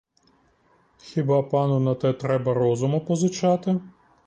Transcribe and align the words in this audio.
Хіба 0.97 1.43
пану 1.43 1.79
на 1.79 1.95
те 1.95 2.13
треба 2.13 2.53
розуму 2.53 3.01
позичати? 3.05 3.81